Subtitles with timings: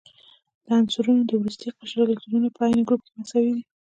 [0.65, 3.63] د عنصرونو د وروستي قشر الکترونونه په عین ګروپ کې مساوي دي.